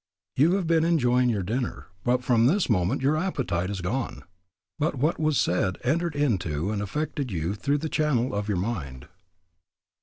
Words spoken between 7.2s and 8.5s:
you through the channel of